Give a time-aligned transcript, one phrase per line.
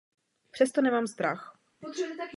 [0.51, 1.57] Přesto nemám strach.